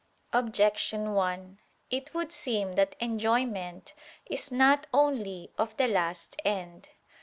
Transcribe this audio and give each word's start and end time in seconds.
Objection 0.33 1.13
1: 1.13 1.59
It 1.91 2.11
would 2.15 2.31
seem 2.31 2.73
that 2.73 2.95
enjoyment 2.99 3.93
is 4.25 4.51
not 4.51 4.87
only 4.91 5.51
of 5.59 5.77
the 5.77 5.87
last 5.87 6.41
end. 6.43 6.89